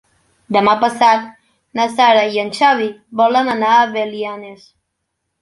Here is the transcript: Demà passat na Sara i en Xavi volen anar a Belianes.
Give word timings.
Demà 0.55 0.71
passat 0.83 1.27
na 1.79 1.85
Sara 1.99 2.23
i 2.37 2.41
en 2.45 2.49
Xavi 2.61 2.89
volen 3.21 3.53
anar 3.55 3.77
a 3.77 3.85
Belianes. 3.93 4.67